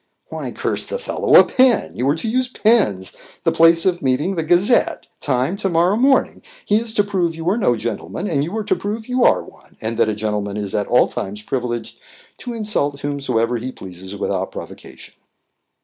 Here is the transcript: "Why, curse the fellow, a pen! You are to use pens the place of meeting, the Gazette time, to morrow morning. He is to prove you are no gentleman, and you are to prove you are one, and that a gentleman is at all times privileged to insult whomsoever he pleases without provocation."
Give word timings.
"Why, 0.29 0.51
curse 0.51 0.83
the 0.87 0.97
fellow, 0.97 1.35
a 1.35 1.43
pen! 1.43 1.95
You 1.95 2.09
are 2.09 2.15
to 2.15 2.27
use 2.27 2.47
pens 2.47 3.13
the 3.43 3.51
place 3.51 3.85
of 3.85 4.01
meeting, 4.01 4.33
the 4.33 4.41
Gazette 4.41 5.05
time, 5.19 5.55
to 5.57 5.69
morrow 5.69 5.95
morning. 5.95 6.41
He 6.65 6.77
is 6.77 6.91
to 6.95 7.03
prove 7.03 7.35
you 7.35 7.47
are 7.51 7.55
no 7.59 7.75
gentleman, 7.75 8.25
and 8.27 8.43
you 8.43 8.57
are 8.57 8.63
to 8.63 8.75
prove 8.75 9.07
you 9.07 9.23
are 9.23 9.43
one, 9.43 9.77
and 9.79 9.99
that 9.99 10.09
a 10.09 10.15
gentleman 10.15 10.57
is 10.57 10.73
at 10.73 10.87
all 10.87 11.07
times 11.07 11.43
privileged 11.43 11.99
to 12.39 12.51
insult 12.55 13.01
whomsoever 13.01 13.57
he 13.57 13.71
pleases 13.71 14.15
without 14.15 14.51
provocation." 14.51 15.13